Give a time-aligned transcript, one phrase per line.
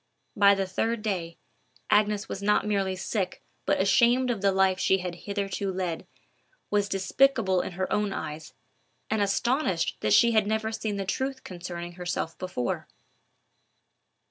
[0.35, 1.37] By the third day,
[1.91, 6.07] Agnes was not merely sick but ashamed of the life she had hitherto led,
[6.71, 8.55] was despicable in her own eyes,
[9.11, 12.87] and astonished that she had never seen the truth concerning herself before.